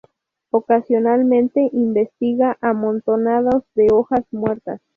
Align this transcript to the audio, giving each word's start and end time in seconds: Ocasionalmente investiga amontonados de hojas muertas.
Ocasionalmente 0.49 1.69
investiga 1.73 2.57
amontonados 2.59 3.65
de 3.75 3.89
hojas 3.93 4.25
muertas. 4.31 4.81